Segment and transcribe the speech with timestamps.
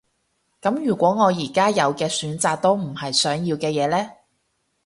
[0.59, 4.09] 噉如果我而家有嘅選擇都唔係想要嘅嘢呢？